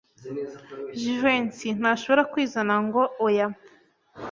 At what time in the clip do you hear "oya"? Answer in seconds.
3.25-3.47